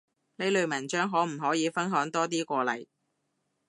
[0.37, 2.87] 呢類文章可唔可以分享多啲過嚟？